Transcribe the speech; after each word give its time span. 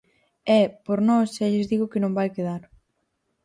E, 0.57 0.59
por 0.85 0.99
nós, 1.09 1.27
xa 1.35 1.47
lles 1.53 1.69
digo 1.71 1.89
que 1.91 2.03
non 2.03 2.15
vai 2.17 2.29
quedar. 2.35 2.61